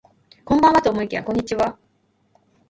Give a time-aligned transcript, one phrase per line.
[0.45, 1.77] こんばんはと思いきやこんにちは